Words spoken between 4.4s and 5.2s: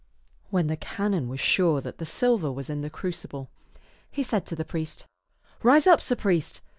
to the priest,"